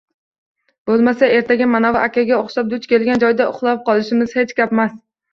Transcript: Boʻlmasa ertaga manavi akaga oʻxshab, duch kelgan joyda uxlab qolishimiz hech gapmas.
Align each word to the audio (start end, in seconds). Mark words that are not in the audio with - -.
Boʻlmasa 0.89 1.27
ertaga 1.39 1.67
manavi 1.73 1.99
akaga 2.05 2.39
oʻxshab, 2.43 2.71
duch 2.71 2.87
kelgan 2.93 3.21
joyda 3.25 3.47
uxlab 3.51 3.83
qolishimiz 3.91 4.33
hech 4.39 4.55
gapmas. 4.61 4.97